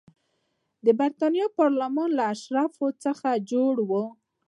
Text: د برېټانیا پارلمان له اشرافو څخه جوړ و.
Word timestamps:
د 0.85 0.87
برېټانیا 0.99 1.47
پارلمان 1.57 2.09
له 2.17 2.23
اشرافو 2.33 2.87
څخه 3.03 3.29
جوړ 3.51 3.75
و. 3.89 3.91